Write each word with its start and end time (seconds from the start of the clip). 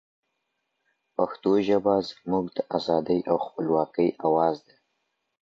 پښتو 1.15 1.51
ژبه 1.67 1.93
زموږ 2.09 2.45
د 2.57 2.59
ازادۍ 2.77 3.19
او 3.29 3.37
خپلواکۍ 3.45 4.09
اواز 4.25 4.55
دی 4.67 4.77